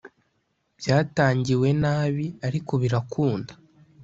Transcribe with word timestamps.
Byatangi 0.79 1.53
wenabi 1.61 2.25
ariko 2.47 2.73
birakunda 2.81 3.53